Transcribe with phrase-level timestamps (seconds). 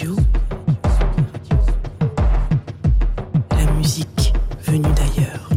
[0.00, 0.06] La
[3.72, 5.50] musique venue d'ailleurs.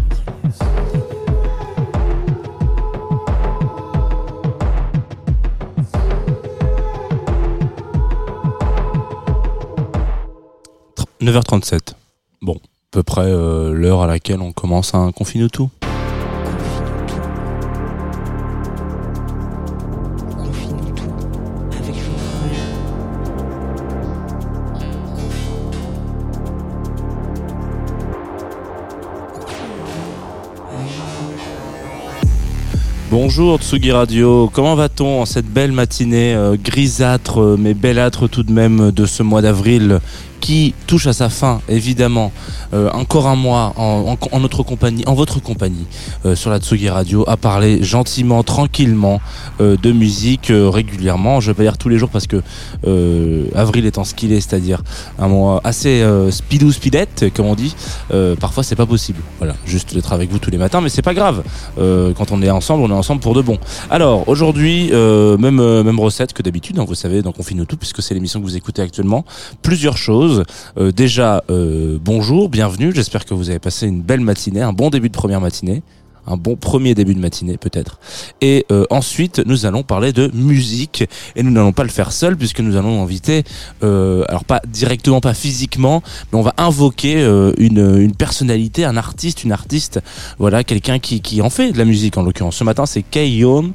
[11.21, 11.93] –9h37.
[12.41, 12.57] Bon, à
[12.89, 15.69] peu près euh, l'heure à laquelle on commence un confine tout.
[33.11, 38.43] Bonjour Tsugi Radio, comment va-t-on en cette belle matinée euh, grisâtre euh, mais bellâtre tout
[38.43, 39.99] de même euh, de ce mois d'avril?
[40.41, 42.31] Qui touche à sa fin évidemment
[42.73, 45.85] Euh, encore un mois en, en- en notre compagnie, en votre compagnie
[46.25, 49.19] euh, sur la Tsugi Radio à parler gentiment, tranquillement
[49.59, 51.41] euh, de musique euh, régulièrement.
[51.41, 52.39] Je vais pas dire tous les jours parce que
[52.87, 54.79] euh, avril étant ce qu'il est, c'est-à-dire
[55.19, 57.75] un mois assez euh, speedou speedette comme on dit,
[58.39, 59.19] parfois c'est pas possible.
[59.41, 61.37] Voilà, juste d'être avec vous tous les matins, mais c'est pas grave.
[62.17, 63.57] Quand on est ensemble, on est ensemble pour de bon.
[63.97, 64.77] Alors aujourd'hui,
[65.45, 68.45] même même recette que d'habitude, hein, vous savez, dans Confine tout, puisque c'est l'émission que
[68.45, 69.21] vous écoutez actuellement.
[69.61, 70.30] Plusieurs choses.
[70.77, 72.91] Euh, déjà, euh, bonjour, bienvenue.
[72.93, 75.83] J'espère que vous avez passé une belle matinée, un bon début de première matinée.
[76.27, 77.99] Un bon premier début de matinée peut-être.
[78.41, 81.03] Et euh, ensuite, nous allons parler de musique.
[81.35, 83.43] Et nous n'allons pas le faire seul puisque nous allons inviter,
[83.81, 87.23] alors pas directement, pas physiquement, mais on va invoquer
[87.57, 89.99] une, personnalité, un artiste, une artiste,
[90.37, 92.57] voilà, quelqu'un qui, en fait de la musique en l'occurrence.
[92.57, 93.71] Ce matin, c'est Kay Young,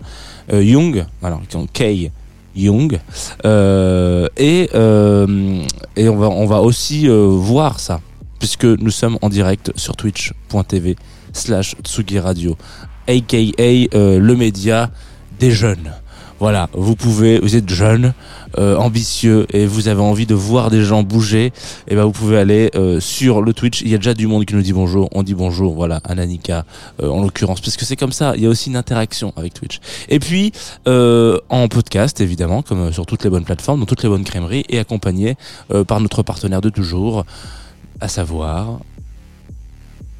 [0.52, 1.42] Young, alors
[1.72, 2.12] Kay
[2.56, 2.98] Young,
[3.44, 5.62] euh, et euh,
[5.96, 8.00] et on va on va aussi euh, voir ça
[8.38, 10.96] puisque nous sommes en direct sur twitch.tv
[11.32, 12.56] slash Tsugi Radio,
[13.08, 14.90] aka euh, le média
[15.38, 15.92] des jeunes.
[16.38, 18.12] Voilà, vous pouvez, vous êtes jeune,
[18.58, 21.52] euh, ambitieux et vous avez envie de voir des gens bouger,
[21.88, 23.82] et ben vous pouvez aller euh, sur le Twitch.
[23.82, 25.08] Il y a déjà du monde qui nous dit bonjour.
[25.12, 26.64] On dit bonjour, voilà, à Nanika
[27.02, 28.34] euh, en l'occurrence, parce que c'est comme ça.
[28.36, 29.80] Il y a aussi une interaction avec Twitch.
[30.08, 30.52] Et puis
[30.86, 34.78] en podcast évidemment, comme sur toutes les bonnes plateformes, dans toutes les bonnes crèmeries, et
[34.78, 35.36] accompagné
[35.86, 37.24] par notre partenaire de toujours,
[38.00, 38.80] à savoir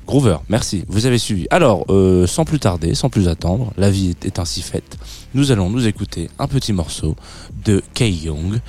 [0.07, 1.49] Groover, merci, vous avez suivi.
[1.51, 4.97] Alors, euh, sans plus tarder, sans plus attendre, la vie est, ainsi faite.
[5.35, 7.17] Nous allons nous écouter un petit morceau
[7.65, 8.61] de Kay Young,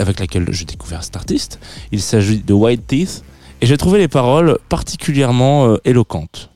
[0.00, 1.60] avec laquelle j'ai découvert cet artiste.
[1.92, 3.22] Il s'agit de White Teeth,
[3.60, 6.50] et j'ai trouvé les paroles particulièrement euh, éloquentes.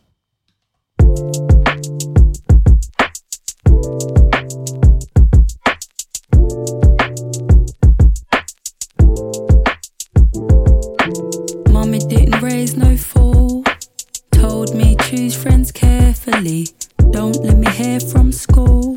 [15.18, 16.68] Choose friends carefully.
[17.10, 18.96] Don't let me hear from school.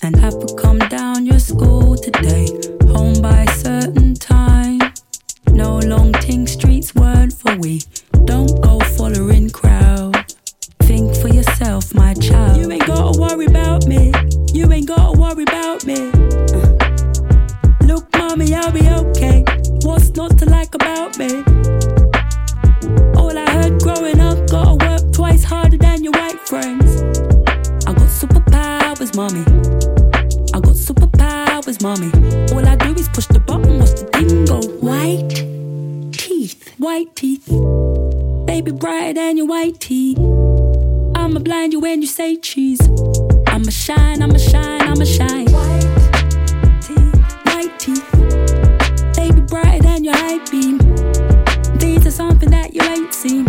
[0.00, 2.46] And have to come down your school today.
[2.94, 4.78] Home by a certain time.
[5.50, 7.80] No long ting streets weren't for we.
[50.38, 50.78] High beam.
[51.78, 53.46] These are something that you ain't seen.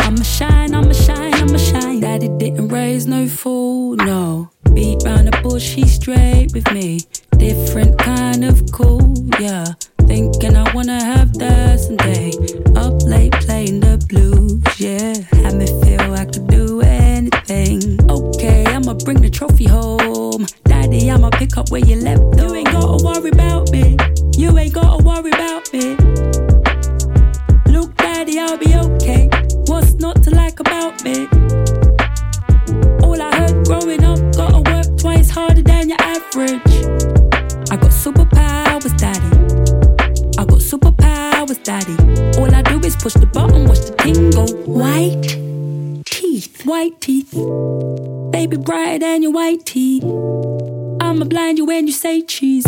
[0.00, 2.00] I'ma shine, I'ma shine, I'ma shine.
[2.00, 4.50] Daddy didn't raise no fool, no.
[4.74, 7.00] Beat round the bush, he's straight with me.
[7.36, 9.11] Different kind of cool,
[49.32, 50.04] white teeth.
[51.00, 52.66] I'ma blind you when you say cheese.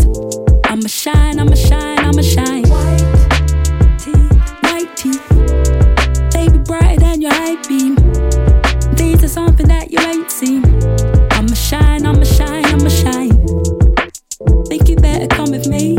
[0.64, 2.64] I'ma shine, I'ma shine, I'ma shine.
[2.68, 5.28] White teeth, white teeth.
[6.32, 7.96] Baby, brighter than your high beam.
[8.96, 10.64] These are something that you ain't seen.
[11.32, 13.46] I'ma shine, I'ma shine, I'ma shine.
[14.66, 15.96] Think you better come with me.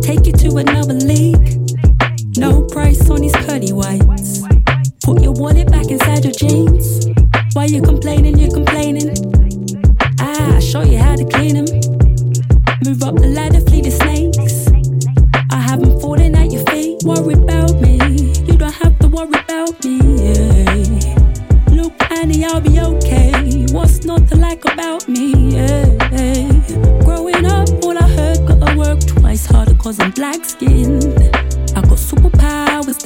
[0.00, 0.94] Take you to another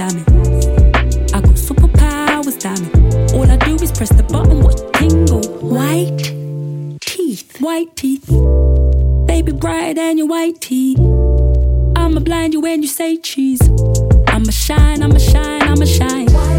[0.01, 1.35] it.
[1.35, 3.35] I got superpowers, it.
[3.35, 5.43] All I do is press the button, watch tingle.
[5.61, 8.29] White teeth, white teeth.
[9.27, 10.99] Baby, brighter than your white teeth.
[11.97, 13.61] I'ma blind you when you say cheese.
[14.29, 16.58] I'ma shine, I'ma shine, I'ma shine.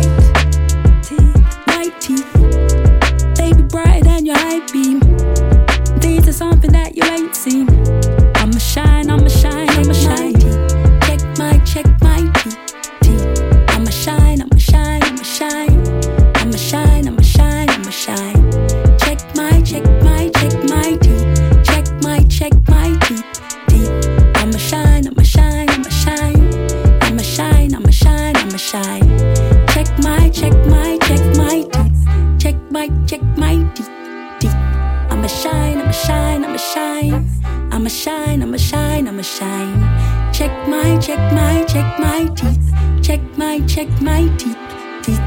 [35.89, 37.27] I'ma shine, I'ma shine.
[37.71, 40.31] I'ma shine, I'ma shine, I'ma shine.
[40.31, 42.73] Check my, check my, check my teeth.
[43.01, 44.55] Check my, check my teeth,
[45.01, 45.19] teeth.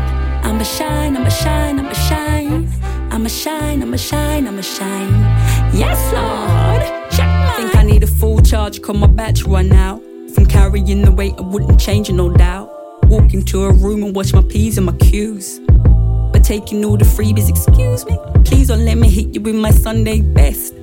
[0.44, 2.68] I'ma shine, I'ma shine, I'ma shine.
[3.10, 5.10] I'ma shine, I'ma shine, I'ma shine.
[5.74, 7.10] Yes, Lord.
[7.10, 7.54] Check my.
[7.56, 10.00] Think I need a full charge, cause my battery run out.
[10.32, 12.70] From carrying the weight, I wouldn't change it, no doubt.
[13.08, 15.58] Walk into a room and watch my P's and my Q's.
[16.42, 18.18] Taking all the freebies, excuse me.
[18.44, 20.74] Please don't let me hit you with my Sunday best.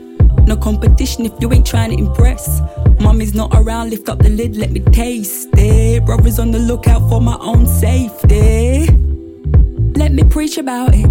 [0.47, 2.61] No competition if you ain't trying to impress.
[2.99, 6.05] Mommy's not around, lift up the lid, let me taste it.
[6.05, 8.87] Brothers on the lookout for my own safety.
[9.95, 11.07] Let me preach about it.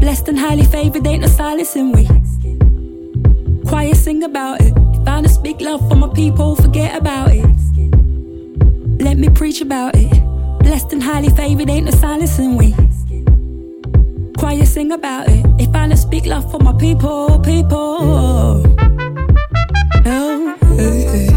[0.00, 2.06] Blessed and highly favored, ain't no silencing we.
[3.68, 4.72] Quiet, sing about it.
[5.06, 7.44] I don't speak love for my people, forget about it.
[9.00, 10.10] Let me preach about it.
[10.60, 12.74] Blessed and highly favored, ain't no silencing we.
[14.50, 15.46] Choir sing about it.
[15.60, 18.66] If I don't speak love for my people, people.
[20.04, 21.29] Oh, hey, hey.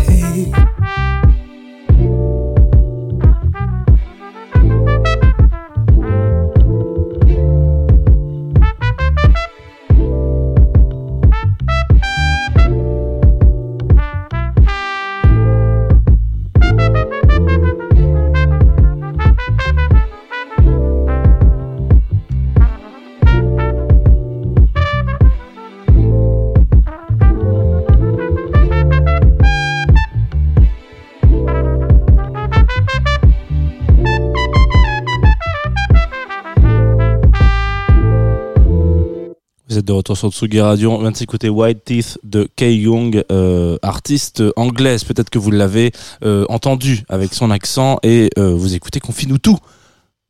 [40.15, 40.91] Sur Tsugi Radio.
[40.91, 45.03] On vient de s'écouter White Teeth de Kay Young, euh, artiste anglaise.
[45.03, 45.91] Peut-être que vous l'avez
[46.24, 49.58] euh, entendu avec son accent et euh, vous écoutez Confine-nous tout.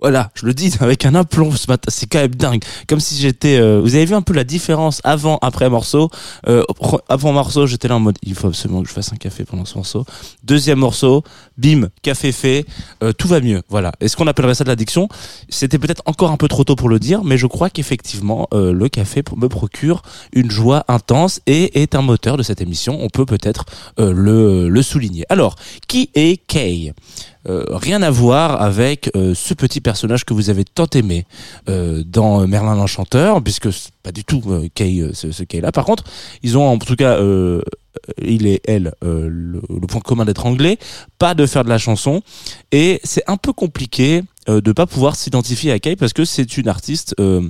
[0.03, 2.61] Voilà, je le dis avec un aplomb ce matin, c'est quand même dingue.
[2.87, 3.57] Comme si j'étais.
[3.57, 6.09] euh, vous avez vu un peu la différence avant, après morceau?
[6.47, 6.63] Euh,
[7.07, 9.63] avant morceau, j'étais là en mode, il faut absolument que je fasse un café pendant
[9.63, 10.05] ce morceau.
[10.43, 11.23] Deuxième morceau,
[11.57, 12.65] bim, café fait,
[13.01, 13.61] euh, tout va mieux.
[13.69, 13.93] Voilà.
[14.01, 15.07] Est-ce qu'on appellerait ça de l'addiction
[15.47, 18.73] C'était peut-être encore un peu trop tôt pour le dire, mais je crois qu'effectivement, euh,
[18.73, 20.01] le café me procure
[20.33, 22.97] une joie intense et est un moteur de cette émission.
[23.01, 23.63] On peut peut-être
[23.99, 25.25] euh, le, le souligner.
[25.29, 25.55] Alors,
[25.87, 26.91] qui est Kay?
[27.45, 31.25] Rien à voir avec euh, ce petit personnage que vous avez tant aimé
[31.69, 33.69] euh, dans Merlin l'Enchanteur, puisque
[34.01, 35.71] pas du tout euh, Kay, euh, ce, ce Kay-là.
[35.71, 36.03] Par contre,
[36.41, 37.61] ils ont en tout cas, euh,
[38.21, 40.77] il et elle, euh, le, le point commun d'être anglais,
[41.19, 42.21] pas de faire de la chanson,
[42.71, 46.57] et c'est un peu compliqué euh, de pas pouvoir s'identifier à Kay parce que c'est
[46.57, 47.15] une artiste.
[47.19, 47.41] euh,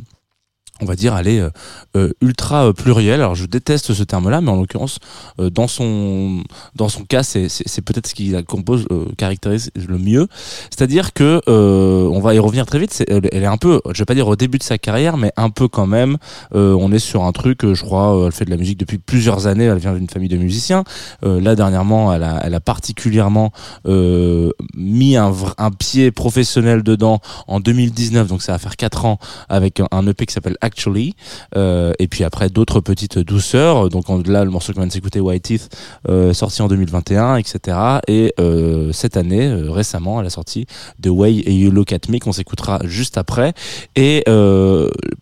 [0.82, 1.50] on va dire, est euh,
[1.96, 3.22] euh, ultra euh, plurielle.
[3.22, 4.98] Alors je déteste ce terme-là, mais en l'occurrence,
[5.40, 6.44] euh, dans son
[6.76, 10.28] dans son cas, c'est peut-être ce qui la compose, euh, caractérise le mieux.
[10.72, 13.04] C'est-à-dire que euh, on va y revenir très vite.
[13.08, 15.50] Elle, est un peu, je vais pas dire au début de sa carrière, mais un
[15.50, 16.18] peu quand même.
[16.54, 19.66] On est sur un truc, je crois, elle fait de la musique depuis plusieurs années.
[19.66, 20.84] Elle vient d'une famille de musiciens.
[21.22, 23.52] Là dernièrement, elle a elle a particulièrement
[23.86, 28.28] mis un un pied professionnel dedans en 2019.
[28.28, 31.14] Donc ça va faire quatre ans avec un, un EP qui s'appelle Actually.
[31.58, 33.90] Euh, et puis après d'autres petites douceurs.
[33.90, 35.70] Donc on- là, le morceau qu'on vient de s'écouter, White Teeth,
[36.08, 37.78] euh, sorti en 2021, etc.
[38.08, 40.66] Et euh, cette année, euh, récemment, elle a sorti
[41.02, 43.54] The Way You Look At Me qu'on s'écoutera juste après.
[43.98, 44.24] Et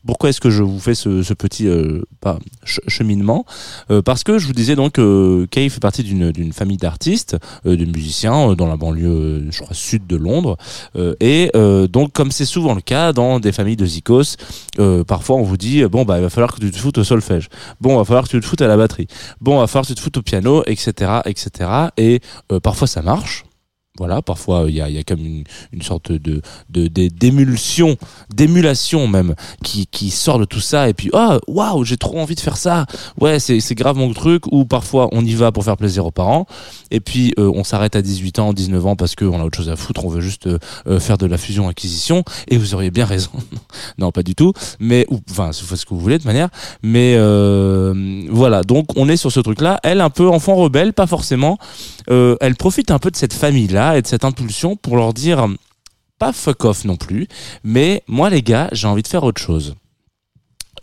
[0.05, 1.67] pourquoi est-ce que je vous fais ce, petit
[2.19, 3.45] pas, ch- cheminement?
[4.05, 8.53] Parce que je vous disais donc que Kay fait partie d'une famille d'artistes, de musiciens
[8.53, 10.57] dans la banlieue, je crois, sud de Londres.
[11.19, 11.51] Et
[11.91, 14.35] donc, comme c'est souvent le cas dans des familles de zikos,
[14.79, 15.03] euh,
[15.37, 17.49] on vous dit bon bah il va falloir que tu te foutes au solfège.
[17.79, 19.07] Bon il va falloir que tu te foutes à la batterie.
[19.39, 22.21] Bon il va falloir que tu te foutes au piano etc etc et
[22.51, 23.45] euh, parfois ça marche
[24.01, 27.97] voilà parfois il y a, il y a comme une, sorte de d'émulsion
[28.33, 32.39] d'émulation même qui sort de tout ça et puis ah waouh j'ai trop envie de
[32.39, 32.85] faire ça.
[33.19, 34.43] Ouais c'est grave mon truc.
[34.51, 36.45] Ou parfois on y va pour faire plaisir aux parents.
[36.89, 39.69] Et puis euh, on s'arrête à 18 ans 19 ans parce qu'on a autre chose
[39.69, 40.05] à foutre.
[40.05, 42.23] On veut juste euh, euh, faire de la fusion acquisition.
[42.47, 43.31] Et vous auriez bien raison.
[43.97, 44.53] Non pas du tout.
[44.79, 46.49] Mais enfin vous ce que vous voulez de manière.
[46.81, 48.63] Mais euh, voilà.
[48.63, 51.57] Donc on est sur ce truc là elle un peu enfant rebelle pas forcément
[52.09, 55.13] Euh, elle profite un peu de cette famille là et de cette impulsion pour leur
[55.13, 55.47] dire
[56.17, 57.27] pas fuck off non plus
[57.63, 59.75] mais moi les gars j'ai envie de faire autre chose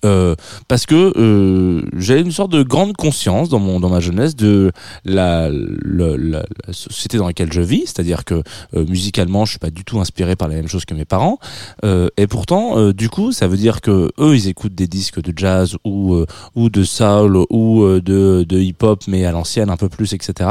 [0.04, 0.34] Euh,
[0.68, 4.70] parce que euh, j'ai une sorte de grande conscience dans mon dans ma jeunesse de
[5.04, 8.42] la, le- la, la société dans laquelle je vis, c'est-à-dire que
[8.76, 11.38] euh, musicalement je suis pas du tout inspiré par la même chose que mes parents,
[11.84, 15.20] euh, et pourtant euh, du coup ça veut dire que eux ils écoutent des disques
[15.20, 19.68] de jazz ou euh, ou de soul ou de de hip hop mais à l'ancienne
[19.70, 20.48] un peu plus etc.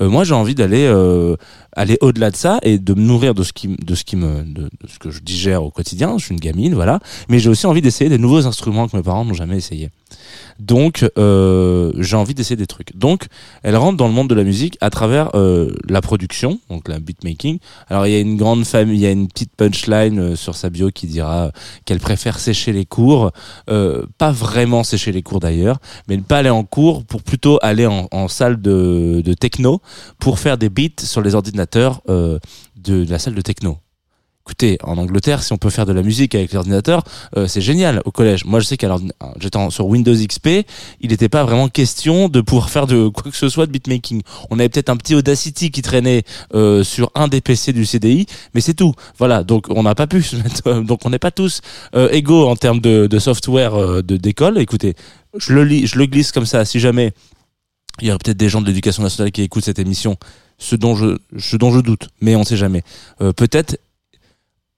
[0.00, 0.86] Moi j'ai envie d'aller
[1.76, 4.42] aller au-delà de ça et de me nourrir de ce qui de ce qui me
[4.42, 6.18] de, de ce que je digère au quotidien.
[6.18, 9.02] Je suis une gamine voilà, mais j'ai aussi envie d'essayer des nouveaux instruments que mes
[9.02, 9.90] parents n'ont jamais essayé.
[10.58, 12.96] Donc, euh, j'ai envie d'essayer des trucs.
[12.96, 13.26] Donc,
[13.62, 16.98] elle rentre dans le monde de la musique à travers euh, la production, donc la
[16.98, 17.58] beatmaking.
[17.88, 20.90] Alors, il y a une grande famille, il y petite punchline euh, sur sa bio
[20.90, 21.50] qui dira
[21.84, 23.32] qu'elle préfère sécher les cours,
[23.66, 25.78] pas vraiment sécher les cours d'ailleurs,
[26.08, 29.80] mais ne pas aller en cours pour plutôt aller en, salle de, techno
[30.18, 33.78] pour faire des beats sur les ordinateurs de la salle de techno.
[34.48, 37.02] Écoutez, en Angleterre, si on peut faire de la musique avec l'ordinateur,
[37.36, 38.44] euh, c'est génial au collège.
[38.44, 39.00] Moi, je sais qu'alors
[39.40, 40.64] j'étais en- sur Windows XP,
[41.00, 44.22] il n'était pas vraiment question de pouvoir faire de quoi que ce soit de beatmaking.
[44.50, 46.22] On avait peut-être un petit Audacity qui traînait
[46.54, 48.92] euh, sur un des PC du CDI, mais c'est tout.
[49.18, 50.64] Voilà, donc on n'a pas pu se mettre.
[50.68, 51.60] euh, donc on n'est pas tous
[51.96, 54.58] euh, égaux en termes de, de software euh, de d'école.
[54.58, 54.94] Écoutez,
[55.36, 56.64] je le lis, je le glisse comme ça.
[56.64, 57.12] Si jamais
[58.00, 60.16] il y a peut-être des gens de l'éducation nationale qui écoutent cette émission,
[60.58, 62.84] ce dont je, ce dont je doute, mais on sait jamais.
[63.20, 63.78] Euh, peut-être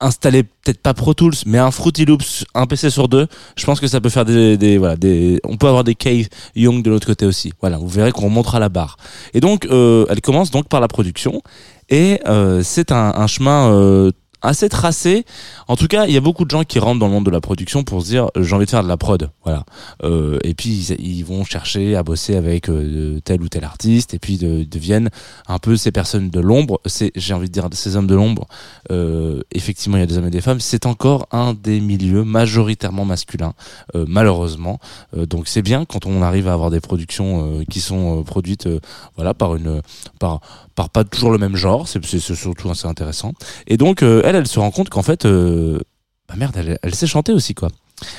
[0.01, 3.27] installer peut-être pas Pro Tools mais un Fruity Loops un PC sur deux
[3.57, 6.83] je pense que ça peut faire des, voilà des on peut avoir des Cave Young
[6.83, 7.53] de l'autre côté aussi.
[7.61, 8.97] Voilà vous verrez qu'on montrera la barre.
[9.35, 11.43] Et donc euh, elle commence donc par la production.
[11.89, 15.25] Et euh, c'est un, un chemin euh, assez tracé.
[15.67, 17.31] En tout cas il y a beaucoup de gens qui rentrent dans le monde de
[17.31, 19.31] la production pour se dire euh, j'ai envie de faire de la prod.
[19.45, 19.65] Voilà.
[20.05, 24.19] Euh, et puis ils, vont chercher à bosser avec euh, tel ou tel artiste et
[24.19, 25.11] puis de- deviennent
[25.47, 26.81] un peu ces personnes de l'ombre.
[26.87, 28.47] C'est j'ai envie de dire ces hommes de l'ombre.
[29.53, 30.61] Effectivement il y a des hommes et des femmes.
[30.61, 33.55] C'est encore un des milieux majoritairement masculins
[33.95, 34.79] malheureusement.
[35.15, 38.69] Donc c'est bien quand on arrive à avoir des productions qui sont produites
[39.17, 39.83] voilà par une
[40.19, 40.41] par
[40.75, 41.89] par pas toujours le même genre.
[41.89, 43.33] C'est surtout assez intéressant.
[43.67, 44.03] Et donc
[44.35, 45.79] elle se rend compte qu'en fait euh,
[46.29, 47.69] bah merde elle, sait chanter aussi quoi.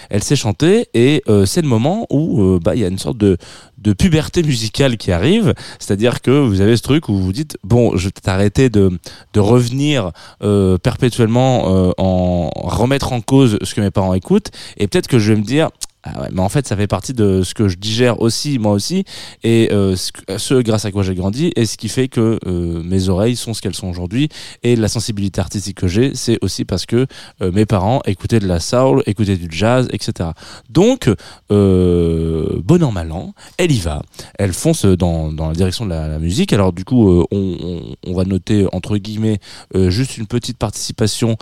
[0.09, 2.97] Elle sait chanter et euh, c'est le moment où euh, bah il y a une
[2.97, 3.37] sorte de
[3.77, 7.95] de puberté musicale qui arrive, c'est-à-dire que vous avez ce truc où vous dites bon,
[7.95, 8.91] je vais peut-être arrêter de
[9.33, 10.11] de revenir
[10.83, 14.51] perpétuellement en remettre en cause ce que mes parents écoutent.
[14.77, 15.69] Et peut-être que je vais me dire
[16.03, 19.03] ah mais en fait, ça fait partie de ce que je digère aussi, moi aussi,
[19.44, 23.10] et euh, ce, grâce à quoi j'ai grandi, et ce qui fait que euh, mes
[23.10, 24.29] oreilles sont ce qu'elles sont aujourd'hui,
[24.63, 27.06] et la sensibilité artistique que j'ai, c'est aussi parce que
[27.41, 30.29] euh, mes parents écoutaient de la soul, écoutaient du jazz, etc.
[30.70, 31.10] Donc,
[31.50, 34.01] bon an mal an, elle y va,
[34.38, 36.53] elle fonce dans, dans la direction de la, musique.
[36.53, 39.39] Alors du coup, on, va noter entre guillemets
[39.75, 41.38] juste une petite participation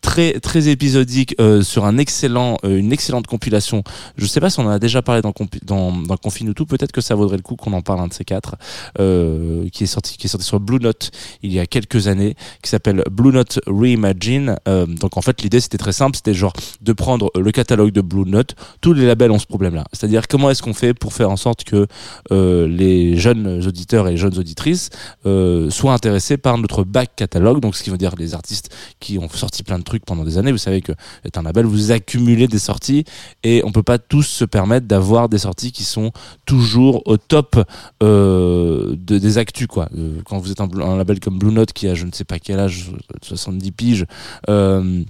[0.00, 3.82] très très épisodique euh, sur un excellent euh, une excellente compilation.
[4.16, 5.32] Je sais pas si on en a déjà parlé dans
[5.64, 6.66] dans, dans Confine ou tout.
[6.66, 8.56] Peut-être que ça vaudrait le coup qu'on en parle un de ces quatre,
[8.98, 11.10] euh, qui est sorti qui est sorti sur Blue Note
[11.42, 14.56] il y a quelques années, qui s'appelle Blue Note Reimagine.
[14.68, 18.00] Euh, donc en fait l'idée c'était très simple, c'était genre de prendre le catalogue de
[18.00, 18.54] Blue Note.
[18.80, 21.64] Tous les labels ont ce problème-là, c'est-à-dire comment est-ce qu'on fait pour faire en sorte
[21.64, 21.86] que
[22.30, 24.90] euh, les jeunes auditeurs et les jeunes auditrices
[25.26, 28.70] euh, soient intéressés par notre back catalogue, donc ce qui veut dire les artistes
[29.00, 30.52] qui ont sorti plein de trucs pendant des années.
[30.52, 30.92] Vous savez que
[31.24, 33.04] est un label, vous accumulez des sorties
[33.42, 36.12] et on peut pas tous se permettre d'avoir des sorties qui sont
[36.46, 37.56] toujours au top
[38.02, 39.88] euh, de, des actus quoi.
[39.96, 42.38] Euh, quand vous êtes un, label comme Blue Note qui a je ne sais pas
[42.38, 42.90] quel âge,
[43.22, 44.06] 70 piges.
[44.48, 45.02] Euh,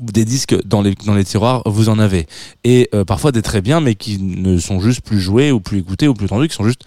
[0.00, 2.26] des disques dans les tiroirs vous en avez
[2.64, 6.08] et parfois des très bien mais qui ne sont juste plus joués ou plus écoutés
[6.08, 6.84] ou plus tendus qui sont juste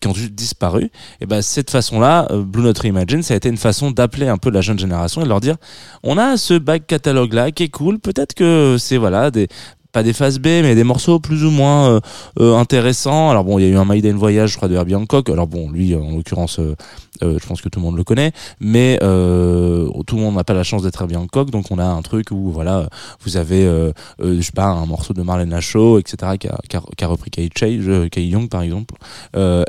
[0.00, 0.90] qui ont juste disparu
[1.20, 4.38] et ben cette façon là Blue Note Reimagine ça a été une façon d'appeler un
[4.38, 5.56] peu la jeune génération et de leur dire
[6.02, 9.48] on a ce back catalogue là qui est cool peut-être que c'est voilà des
[9.92, 12.00] pas des phases B mais des morceaux plus ou moins euh,
[12.40, 13.30] euh, intéressants.
[13.30, 15.28] Alors bon il y a eu un Maiden Voyage je crois de Herbie Hancock.
[15.28, 16.76] Alors bon lui en l'occurrence euh,
[17.22, 20.44] euh, je pense que tout le monde le connaît mais euh, tout le monde n'a
[20.44, 22.88] pas la chance d'être Herbie Hancock donc on a un truc où voilà
[23.24, 26.76] vous avez euh, je sais pas un morceau de Marlena Shaw etc qui a, qui
[26.76, 28.94] a, qui a repris Kay, Kay Young par exemple.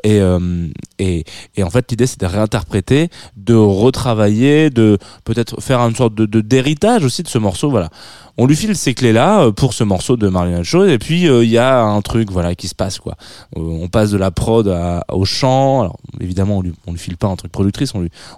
[0.04, 6.16] Et, et en fait l'idée c'est de réinterpréter de retravailler de peut-être faire une sorte
[6.16, 7.90] de d'héritage aussi de ce morceau voilà.
[8.38, 11.50] On lui file ces clés là pour ce morceau de Marlena Shaw et puis il
[11.50, 13.16] y a un truc voilà qui se passe quoi.
[13.56, 15.94] On passe de la prod à- au chant.
[16.20, 17.94] Évidemment on lui on lui file pas en productrice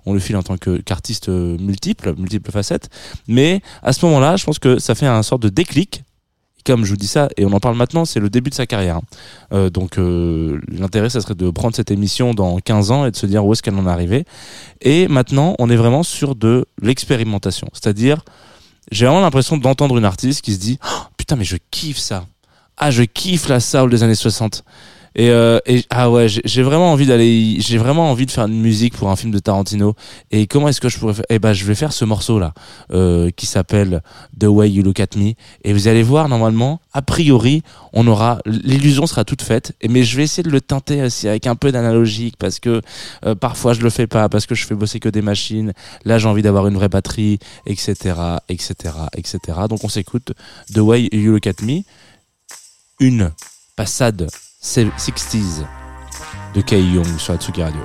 [0.06, 2.90] on le file en tant qu'artiste euh, multiple multiples facettes
[3.28, 6.04] mais à ce moment-là je pense que ça fait un sorte de déclic
[6.66, 8.66] comme je vous dis ça, et on en parle maintenant, c'est le début de sa
[8.66, 8.98] carrière.
[8.98, 9.02] hein.
[9.52, 13.16] Euh, donc euh, l'intérêt, ça serait de prendre cette émission dans 15 ans et de
[13.16, 14.26] se dire où est-ce qu'elle en est arrivée.
[14.82, 17.68] Et maintenant, on est vraiment sur de l'expérimentation.
[17.74, 18.24] C'est-à-dire,
[18.92, 22.26] j'ai vraiment l'impression d'entendre une artiste qui se dit Oh, Putain, mais je kiffe ça.
[22.78, 24.64] Ah, je kiffe la soul des années 60.
[25.16, 28.60] Et, euh, et ah ouais, j'ai vraiment envie d'aller, j'ai vraiment envie de faire une
[28.60, 29.96] musique pour un film de Tarantino.
[30.32, 32.54] Et comment est-ce que je pourrais faire Eh ben, je vais faire ce morceau là,
[32.92, 34.02] euh, qui s'appelle
[34.40, 35.34] The Way You Look at Me.
[35.64, 37.62] Et vous allez voir, normalement, a priori,
[37.94, 39.74] on aura l'illusion sera toute faite.
[39.88, 42.82] Mais je vais essayer de le teinter aussi avec un peu d'analogique parce que
[43.26, 45.74] euh, parfois je le fais pas parce que je fais bosser que des machines.
[46.06, 48.16] Là, j'ai envie d'avoir une vraie batterie, etc.,
[48.50, 48.74] etc.,
[49.16, 49.40] etc.
[49.70, 50.34] Donc on s'écoute
[50.74, 51.82] The Way You Look at Me,
[53.00, 53.32] une
[53.76, 54.28] passade
[54.64, 55.66] 60s
[56.54, 57.82] de Kay Young sur Atsugi Radio.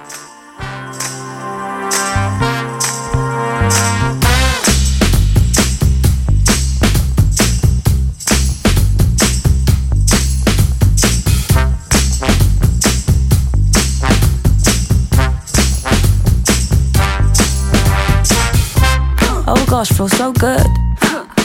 [19.49, 20.65] Oh gosh, feels so good.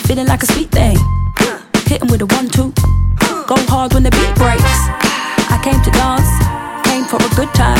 [0.05, 0.97] Feeling like a sweet thing.
[1.87, 2.71] Hitting with a one two.
[3.47, 5.12] Go hard when the beat breaks.
[5.63, 6.27] Came to dance,
[6.83, 7.79] came for a good time.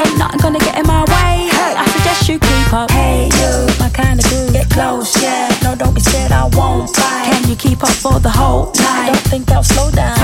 [0.00, 1.48] Ain't nothing gonna get in my way.
[1.54, 2.90] I suggest you keep up.
[2.90, 4.52] Hey you, my kind of groove.
[4.52, 5.46] Get close, yeah.
[5.62, 7.26] No, don't be scared, I won't fight.
[7.30, 8.82] Can you keep up for the whole night?
[8.82, 10.15] I don't think I'll slow down.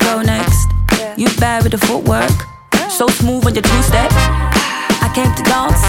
[0.00, 0.68] Go next?
[1.16, 2.32] You bad with the footwork,
[2.90, 4.10] so smooth on your two step.
[4.12, 5.82] I came to dance,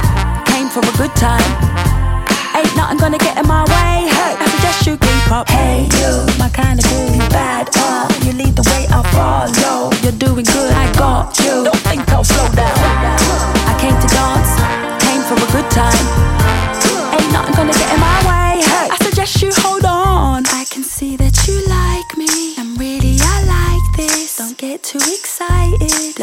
[0.52, 1.44] came for a good time.
[2.56, 4.10] Ain't nothing gonna get in my way.
[4.12, 5.50] Hey, I suggest you keep up.
[5.50, 7.70] Hey, you, my kind of groove, you bad.
[7.76, 9.92] Uh, you lead the way, I follow.
[10.04, 11.64] You're doing good, I got you.
[11.64, 12.76] Don't think I'll slow down.
[13.68, 14.52] I came to dance,
[15.04, 16.06] came for a good time.
[17.16, 18.62] Ain't nothing gonna get in my way.
[18.64, 19.52] Hey, I suggest you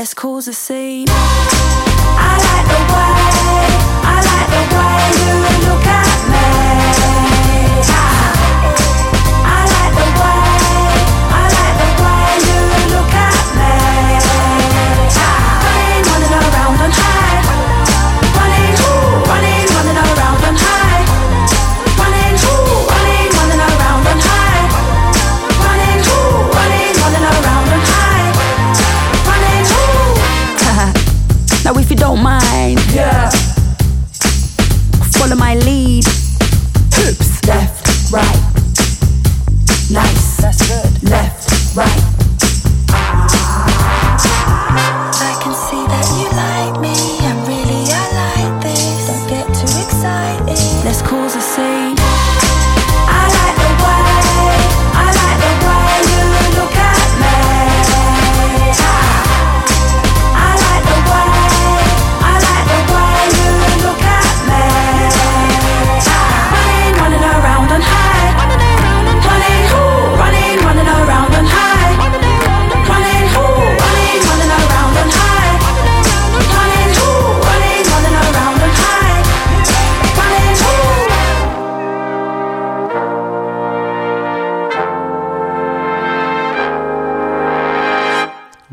[0.09, 1.05] Let's cause a scene.
[1.11, 2.48] I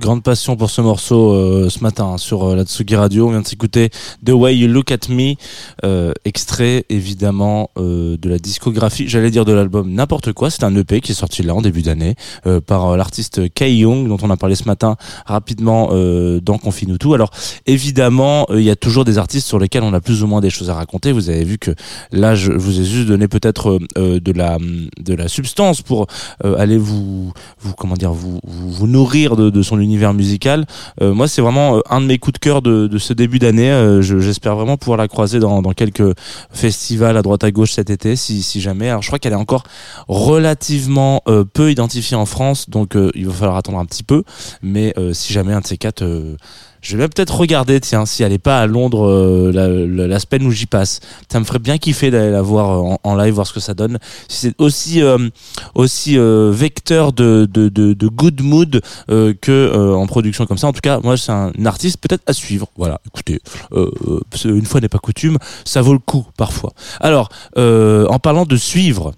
[0.06, 3.26] grande passion pour ce morceau euh, ce matin hein, sur euh, la Tsugi Radio.
[3.26, 3.90] On vient de s'écouter
[4.24, 5.34] The Way You Look at Me,
[5.84, 10.52] euh, extrait évidemment de la discographie, j'allais dire de l'album N'importe quoi.
[10.52, 12.14] C'est un EP qui est sorti là en début d'année
[12.68, 15.90] par l'artiste Kay Young dont on a parlé ce matin rapidement
[16.42, 17.14] dans Confine tout.
[17.14, 17.32] Alors
[17.66, 20.50] évidemment, il y a toujours des artistes sur lesquels on a plus ou moins des
[20.50, 21.12] choses à raconter.
[21.12, 21.72] Vous avez vu que
[22.12, 24.58] là, je vous ai juste donné peut-être de la
[25.00, 26.08] de la substance pour
[26.44, 30.66] aller vous vous comment dire vous vous, nourrir de son univers musical.
[31.02, 33.72] Euh, moi, c'est vraiment euh, un de mes coups de cœur de, ce début d'année.
[33.72, 36.16] Euh, je- J'espère vraiment pouvoir la croiser dans, quelques
[36.52, 38.90] festivals à droite à gauche cet été, si, jamais.
[38.90, 39.64] Alors, je crois qu'elle est encore
[40.08, 41.22] relativement
[41.54, 44.24] peu identifiée en France, donc il va falloir attendre un petit peu.
[44.62, 46.06] Mais si jamais un de ces quatre
[46.86, 50.20] je vais peut-être regarder, tiens, si elle est pas à Londres euh, la, la, la
[50.20, 51.00] semaine où j'y passe.
[51.32, 53.60] Ça me ferait bien kiffer d'aller la voir euh, en, en live, voir ce que
[53.60, 53.98] ça donne.
[54.28, 55.30] Si c'est aussi euh,
[55.74, 60.60] aussi euh, vecteur de, de, de, de good mood euh, que euh, en production comme
[60.60, 60.68] ça.
[60.68, 62.68] En tout cas, moi, c'est un, artiste peut-être à suivre.
[62.78, 63.40] Voilà, écoutez,
[64.46, 66.74] une fois n'est pas coutume, ça vaut le coup parfois.
[67.00, 69.14] Alors, en parlant de suivre.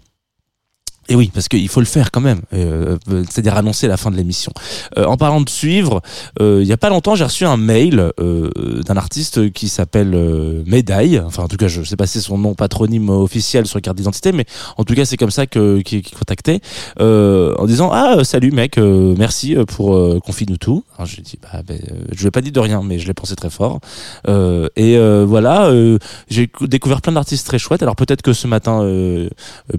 [1.09, 4.11] Et oui, parce qu'il faut le faire quand même, euh, euh, c'est-à-dire annoncer la fin
[4.11, 4.51] de l'émission.
[4.97, 6.01] Euh, en parlant de suivre,
[6.41, 8.49] euh, il y a pas longtemps, j'ai reçu un mail euh,
[8.83, 11.19] d'un artiste qui s'appelle euh, Médaille.
[11.19, 13.81] Enfin, en tout cas, je sais pas si c'est son nom patronyme officiel sur la
[13.81, 14.45] carte d'identité, mais
[14.77, 16.59] en tout cas, c'est comme ça que qui, qui contactait
[16.99, 20.83] en disant ah salut mec, merci pour euh, confie-nous tout.
[20.97, 21.79] Alors, je dit bah, ben,
[22.11, 23.79] je lui ai pas dit de rien, mais je l'ai pensé très fort.
[24.75, 25.71] Et voilà,
[26.29, 27.81] j'ai cou- découvert plein d'artistes très chouettes.
[27.81, 28.83] Alors peut-être que ce matin,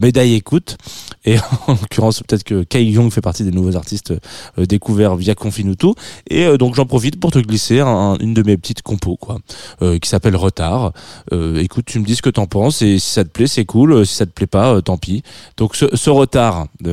[0.00, 0.76] Médaille écoute.
[1.24, 4.12] Et en l'occurrence, peut-être que Kai Young fait partie des nouveaux artistes
[4.58, 5.94] euh, découverts via Confinuto.
[6.30, 9.38] Et euh, donc j'en profite pour te glisser un- une de mes petites compos, quoi,
[9.82, 10.92] euh, qui s'appelle Retard.
[11.32, 14.06] Écoute, tu me dis ce que t'en penses et si ça te plaît, c'est cool.
[14.06, 15.22] Si ça te plaît pas, tant pis.
[15.56, 16.92] Donc ce, retard, je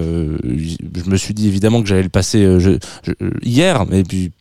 [1.10, 2.58] me suis dit évidemment que j'allais le passer
[3.42, 4.32] hier, mais puis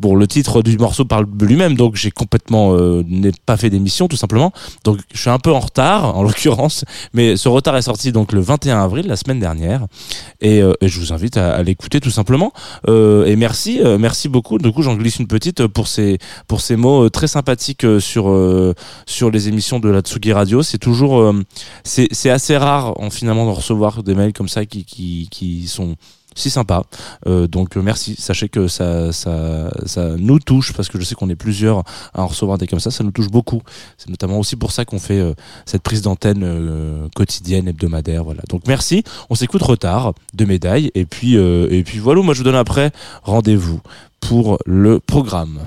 [0.00, 4.08] Bon, le titre du morceau parle lui-même, donc j'ai complètement euh, n'ai pas fait d'émission
[4.08, 4.50] tout simplement.
[4.82, 8.32] Donc je suis un peu en retard en l'occurrence, mais ce retard est sorti donc
[8.32, 9.86] le 21 avril, la semaine dernière,
[10.40, 12.54] et, euh, je vous invite à, l'écouter tout simplement.
[12.88, 14.56] Euh, et merci, euh, merci beaucoup.
[14.56, 16.16] Du coup, j'en glisse une petite pour ces
[16.48, 18.74] pour ces mots très sympathiques sur
[19.06, 20.62] sur les émissions de la Tsugi Radio.
[20.62, 21.30] C'est toujours
[21.84, 25.96] c'est assez rare en finalement de recevoir des mails comme ça qui qui qui sont
[26.34, 26.84] si sympa.
[27.26, 28.16] Euh, donc euh, merci.
[28.18, 32.22] Sachez que ça, ça, ça nous touche parce que je sais qu'on est plusieurs à
[32.22, 32.90] en recevoir des comme ça.
[32.90, 33.62] Ça nous touche beaucoup.
[33.98, 35.34] C'est notamment aussi pour ça qu'on fait euh,
[35.66, 38.24] cette prise d'antenne euh, quotidienne, hebdomadaire.
[38.24, 38.42] Voilà.
[38.48, 39.04] Donc merci.
[39.28, 42.22] On s'écoute retard de médailles et puis euh, et puis voilà.
[42.22, 43.80] Moi je vous donne après rendez-vous
[44.20, 45.60] pour le programme.